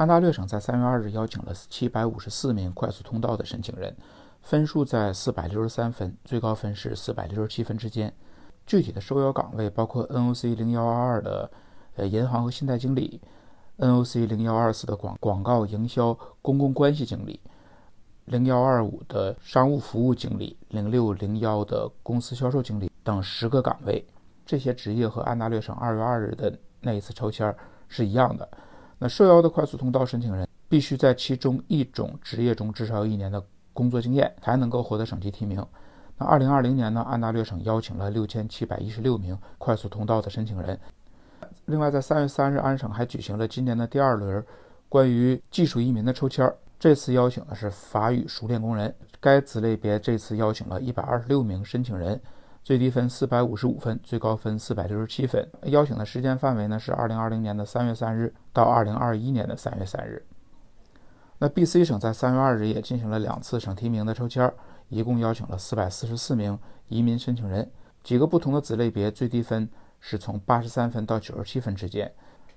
[0.00, 3.94] 安大略省在三月二日邀请了七百五十四名快速通道的申请人，
[4.40, 8.10] 分数在四百六十三分，最高分是四百六十七分之间。
[8.66, 11.50] 具体的受邀岗位包括 NOC 零幺二二的
[11.96, 13.20] 呃银行和信贷经理
[13.76, 17.38] ，NOC 零幺二四的广广告营销公共关系经理，
[18.24, 24.02] 零幺二五的商务服务经理，零六零幺的公司销售经理等十个岗位。
[24.46, 27.54] 这些职业和安大略省二月二日的那一次抽签
[27.86, 28.48] 是一样的。
[29.02, 33.42] 那受邀的快速通道申请人必须在其中一种职业中至少有一年的
[33.72, 35.64] 工作经验，才能够获得省级提名。
[36.18, 40.78] 那二零二零年呢，安大略省邀请了六千七百一十六名快速通道的申请人。
[41.64, 44.44] 另外，在三月三日，安省还举行了今年的第二轮
[44.86, 48.94] 关于技术移民的抽签儿，这次邀请的是法语熟练工人。
[49.18, 52.20] 该子类别这次邀请了一百二十六名申请人。
[52.62, 55.48] 最低分四百五十五分，最高分四百六十七分。
[55.64, 60.24] 邀请的时间范围呢是二零二零年的三月三日到二零二一年的三月三日。
[61.38, 64.52] 那 B.C 省在三月二日也进行了两次省提名的抽签，
[64.88, 66.58] 一共邀请了四百四十四名
[66.88, 67.70] 移民申请人。
[68.04, 72.12] 几个不同的子类别最低分是从八十三分到九十七分之间。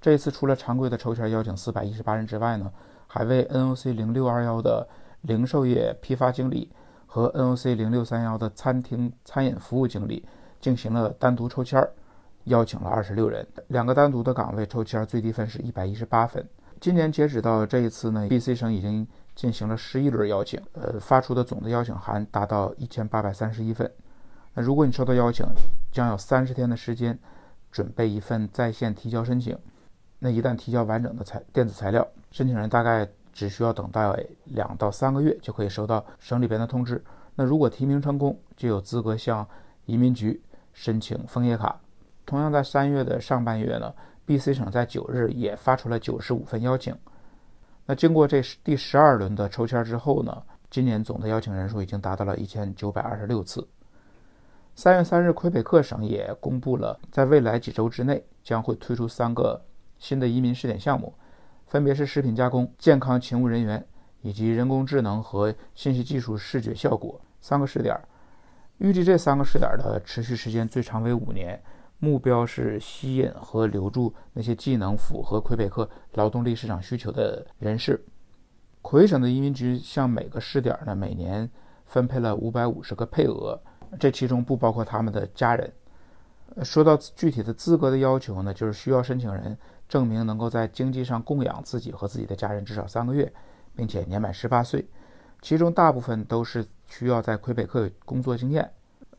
[0.00, 2.70] 这一次除了常规的抽签邀请四百一十八人之外呢，
[3.06, 4.88] 还为 N.O.C 零六二幺的
[5.22, 6.70] 零售业批发经理。
[7.14, 10.26] 和 NOC 零六三幺的餐厅餐饮服务经理
[10.60, 11.88] 进行了单独抽签儿，
[12.46, 13.46] 邀请了二十六人。
[13.68, 16.44] 两个单独的岗位抽签最低分是一百一十八分。
[16.80, 23.88] 今年截止到这一次呢，BC 省已经进行了十一轮邀请，呃，发出的总的邀请函达到一千八百三十一份。
[24.52, 25.46] 那如果你收到邀请，
[25.92, 27.16] 将有三十天的时间
[27.70, 29.56] 准备一份在线提交申请。
[30.18, 33.08] 那一旦提交完整的材电子材料，申请人大概。
[33.34, 34.08] 只需要等待
[34.44, 37.04] 两到三个月，就可以收到省里边的通知。
[37.34, 39.46] 那如果提名成功，就有资格向
[39.84, 40.40] 移民局
[40.72, 41.78] 申请枫叶卡。
[42.24, 43.92] 同样在三月的上半月呢
[44.24, 46.96] ，B.C 省在九日也发出了九十五份邀请。
[47.86, 53.66] 那经过这第十二轮的抽签之后呢，今年总的邀请人数已经达到了一千九百二十六次。
[54.76, 59.60] 三月三日，魁北克省也公布了，在未来几周之内将会推出三个
[59.98, 61.12] 新的移民试点项目。
[61.66, 63.84] 分别是食品加工、健康勤务人员
[64.20, 67.98] 以及人工智能和信息技术视觉效果三个试点。
[68.78, 71.62] 预计这三个试点的持续时间最长为五年，
[71.98, 78.04] 目标是吸引和留住那些技能符合魁北克劳动力市场需求的人士。
[78.82, 81.48] 魁省的移民局向每个试点呢每年
[81.86, 83.58] 分配了五百五十个配额，
[83.98, 85.72] 这其中不包括他们的家人。
[86.62, 89.56] 说到具体的资格的要求呢，就是需要申请人。
[89.94, 93.32] 证明能够在经济上供养自己和自己的家人至少三个月，
[93.76, 94.84] 并且年满十八岁，
[95.40, 98.68] 其中大部分都是需要在魁北克工作经验。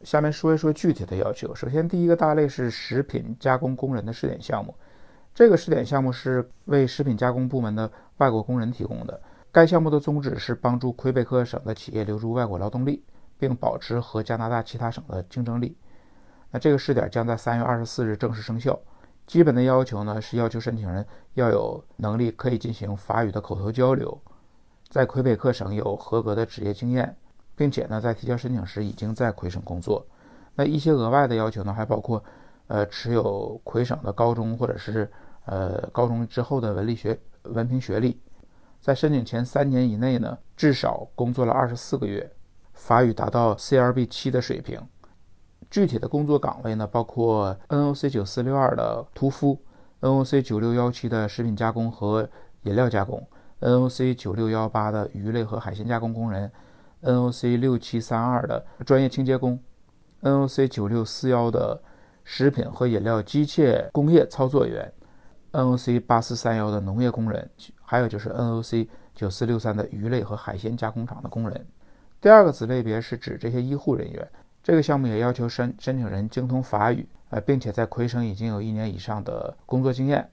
[0.03, 1.55] 下面说一说具体的要求。
[1.55, 4.75] 首先，第一个大类是食品加工工人的试点项目，
[5.33, 9.17] 这个试点项目是为食品加工部门的外国工人提供的。
[9.53, 13.01] 该项目的宗旨是帮助魁北克省的企业留住外国劳动力，
[13.39, 15.77] 并保持和加拿大其他省的竞争力。
[16.51, 18.77] 那这个试点将在三月二十四日正式生效。
[19.27, 24.17] 基本的要求呢是要求申请人要有能力可以进行法语的口头交流，
[24.87, 27.15] 在魁北克省有合格的职业经验，
[27.55, 30.05] 并且呢在提交申请时已经在魁省工作。
[30.55, 32.23] 那一些额外的要求呢还包括，
[32.67, 35.11] 呃持有魁省的高中或者是
[35.45, 38.21] 呃高中之后的文理学文凭学历，
[38.79, 42.31] 在申请前三年以内呢至少工作了二十四个月，
[42.73, 44.79] 法语达到 CLB 七的水平。
[45.75, 49.59] 具体的工作岗位呢，包括 NOC 九四六二的屠夫
[49.99, 52.29] ，NOC 九六幺七的食品加工和
[52.61, 53.21] 饮料加工
[53.59, 56.49] ，NOC 九六幺八的鱼类和海鲜加工工人
[57.03, 59.59] ，NOC 六七三二的专业清洁工
[60.21, 61.81] ，NOC 九六四幺的
[62.23, 64.89] 食品和饮料机械工业操作员
[65.51, 67.49] ，NOC 八四三幺的农业工人，
[67.81, 71.67] 还有就是 NOC 九四六三的鱼类和海鲜加工厂的工人。
[72.21, 74.25] 第二个子类别是指这些医护人员。
[74.65, 80.27] 这个项目也要求申申请人精通法语，呃，并且在魁省已经有一年以上的工作经验。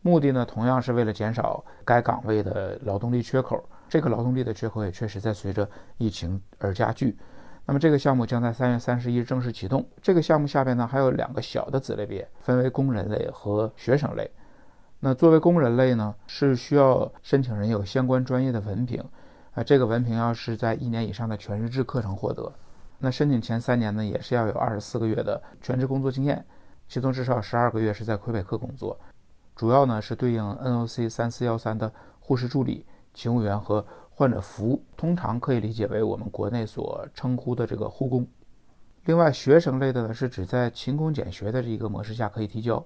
[0.00, 3.62] 目的呢，同样是为了减少该岗位的劳动力缺口。
[3.90, 5.68] 这个劳动力的缺口也确实在随着
[5.98, 7.14] 疫情而加剧。
[7.66, 9.86] 那么，这个项目将在三月三十一日正式启动。
[10.00, 14.30] 这个项目下边呢，还有两个小的子类别，分为工人类和学生类。
[14.98, 19.04] 那作为工人类呢，是需要申请人有相关专业的文凭，
[19.52, 22.50] 啊，这个文凭要是在一年以上的全日制课程获得。
[23.02, 26.44] 那申请前三年呢，也是要有二十四个月的全职工作经验，
[26.86, 28.98] 其中至少十二个月是在魁北克工作，
[29.56, 38.26] 主要呢是对应 NOC 三四幺三的护士助理、勤务员和患者服务，通常可以理解为我们国内所称呼的这个护工。
[39.06, 42.84] 另外，学生类的呢是指在勤工俭学的这一个模式下可以提交，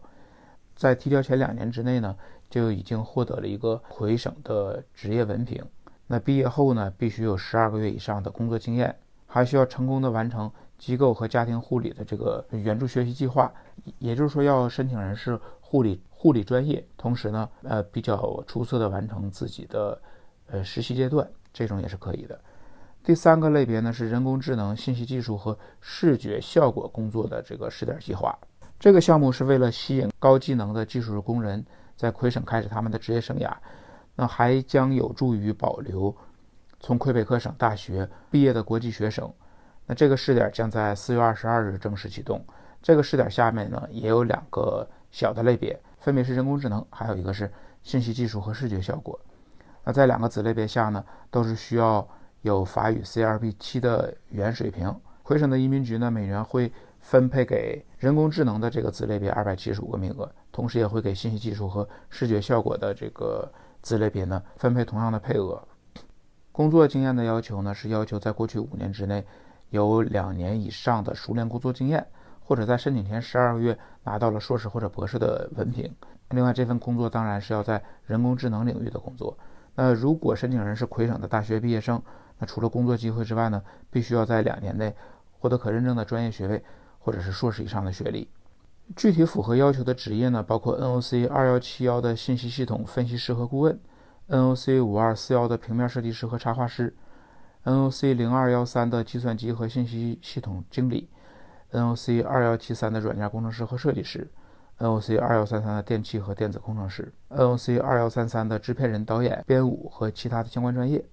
[0.77, 2.17] 在提交前两年之内呢，
[2.49, 5.61] 就已经获得了一个魁省的职业文凭。
[6.07, 8.95] 那毕业后呢，必须有十二个月以上的工作经验，
[9.35, 10.49] 还需要成功的完成
[10.79, 13.53] 机构和家庭护理的这个援助学习计划。
[13.99, 20.01] 也就是说，要申请人是护理护理专业，同时呢，呃，比较出色的完成自己的
[20.47, 22.41] 呃实习阶段，这种也是可以的。
[23.03, 28.39] 第三个类别呢是人工智能、信息技术和视觉效果工作的这个试点计划。
[28.79, 31.67] 这个项目是为了吸引高技能的技术工人
[31.97, 33.53] 在魁省开始他们的职业生涯，
[34.15, 36.15] 那还将有助于保留
[36.85, 39.33] 从魁北克省大学毕业的国际学生。
[39.87, 42.45] 那这个试点将在四月二十二日正式启动。
[42.83, 47.51] 这个试点下面呢也有两个小的类别，分别是人工智能，还有一个是
[47.83, 49.19] 信息技术和视觉效果。
[49.85, 52.07] 那在两个子类别下呢，都是需要。
[52.43, 56.71] 有法语 CRB 七的语言水平，魁省的移民局呢，每年会
[57.01, 65.67] 分配给人工智能的这个子类别二百七十五个名额，同时也会给信息技术和视觉效果的这个子类别呢分配同样的配额。
[66.55, 69.27] 工作经验的要求呢，是要求在过去五年之内
[69.71, 72.07] 有两年以上的熟练工作经验，
[72.45, 75.93] 或者在申请前十二个月拿到了硕士或者博士的文凭。
[76.31, 79.37] 另外，这份工作当然是要在人工智能领域的工作。
[79.75, 82.01] 那如果申请人是魁省的大学毕业生，
[82.39, 83.61] 那除了工作机会之外呢，
[83.91, 84.95] 必须要在两年内
[85.33, 86.63] 获得可认证的专业学位
[87.01, 88.29] 或者是硕士以上的学历。
[88.95, 93.77] 具体符合要求的职业呢，包括 NOC 二幺七幺的信息系统分析师和顾问
[94.29, 96.95] ，NOC 五二四幺的平面设计师和插画师
[97.65, 101.09] ，NOC 零二幺三的计算机和信息系统经理
[101.73, 104.31] ，NOC 二幺七三的软件工程师和设计师
[104.79, 111.05] ，NOC 二幺三三的电气和电子工程师，NOC 二幺三三的制片人、导演、编舞和其他的相关专业。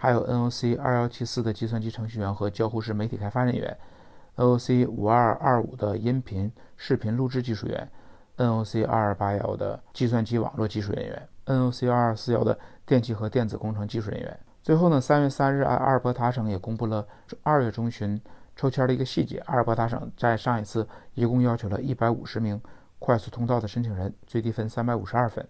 [0.00, 3.76] 还有 NOC 二幺七四的计算机程序员和交互式媒体开发人员
[4.36, 7.90] ，NOC 五二二五的音频视频录制技术员
[8.36, 12.56] ，NOC 二二八幺的计算机网络技术人员，NOC 二二四幺的
[12.86, 14.40] 电气和电子工程技术人员。
[14.62, 17.06] 最后呢，三月三日，阿尔伯塔省也公布了
[17.42, 18.20] 二月中旬
[18.54, 19.38] 抽签的一个细节。
[19.46, 22.60] 阿尔伯塔省在上一次一共要求了一百五十名
[22.98, 25.46] 快速通道的申请人，最低分三百五十二分。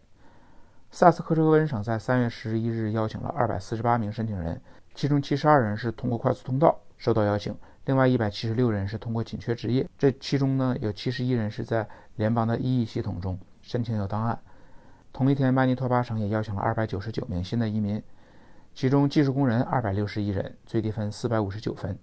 [0.90, 4.60] 萨斯科彻温省在三月十一日邀请了二百四十八名申请人，
[4.94, 7.54] 其中七十二人是通过快速通道收到邀请，
[7.86, 9.86] 另外一百七十六人是通过紧缺职业。
[9.98, 11.86] 这其中呢，有七十一人是在
[12.16, 14.38] 联邦的 EE 系统中申请有档案。
[15.12, 18.02] 同一天，曼尼托巴省也邀请了二百九十九名新的移民，
[18.75, 21.94] 其中技术工人二百六十一人，最低分四百五十九分；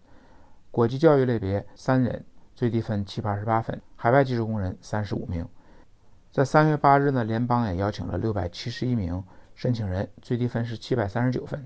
[0.72, 5.48] 国际教育类别三人，最低分七百二十八分；海外技术工人三十五名。
[6.31, 9.24] 在三月八日呢，联邦也邀请了六百七十一名
[9.54, 11.66] 申请人，最低分是七百三十九分。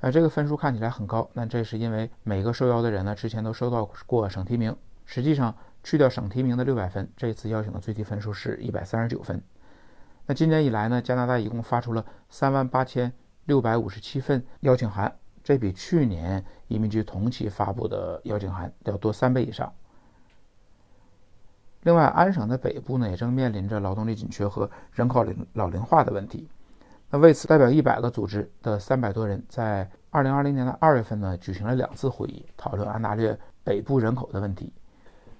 [0.00, 4.76] 呃，这个分数看起来很高，那这是因为每个受邀的人呢，之前都收到过省提名。
[5.06, 5.52] 实际上，
[5.82, 9.42] 去掉省提名的六百分，这次邀请的最低分数是一百三十九分。
[10.26, 13.12] 那今年以来呢，加拿大一共发出了三万八千
[13.44, 19.70] 六百五十七份邀请函，这比去年移民局同期发布的邀请函要多三倍以上。
[21.82, 26.48] 另外，安省的北部呢，也正面临着劳动力紧缺和人口龄老龄化的问题。
[27.10, 34.72] 那为此，代表一百个组织的三百多人，在二零二零年的二月份呢，举行了两次会议，讨论安大略北部人口的问题。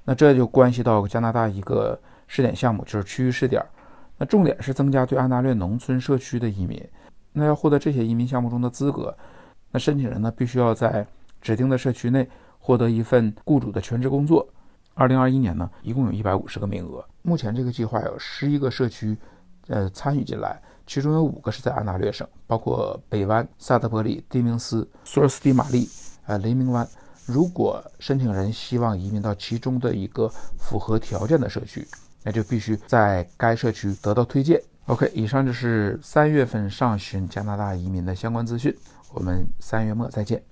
[0.05, 3.65] 那这就关系到加拿大一个试点项目，就是区域试点。
[4.17, 6.83] 那重点是增加对安大略农村社区的移民。
[7.33, 9.17] 那要获得这些移民项目中的资格，
[9.73, 11.07] 那申请人呢，必须要在
[11.43, 14.49] 指定的社区内获得一份雇主的全职工作。
[14.95, 17.05] 二零二一年呢，一共有一百五十个名额。
[17.23, 19.17] 目前这个计划有十一个社区，
[19.67, 25.89] 呃，参与进来，其中有五个是在安大略省，包括北湾、萨德伯里、蒂明斯、索尔斯蒂玛丽、
[26.27, 26.87] 呃，雷明湾。
[27.27, 31.85] 如果申请人希望移民到其中的一个符合条件的社区，
[32.25, 34.61] 那就必须在该社区得到推荐。
[34.87, 38.77] OK，以上就是三月份上旬加拿大移民的相关资讯。
[39.13, 40.43] 我们三月末再见。